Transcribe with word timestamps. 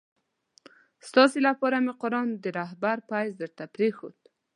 ستاسي 1.07 1.39
لپاره 1.47 1.77
مي 1.85 1.93
قرآن 2.01 2.27
د 2.43 2.45
رهبر 2.59 2.97
په 3.07 3.13
حیث 3.19 3.33
درته 3.41 3.63
پرېښود. 3.75 4.15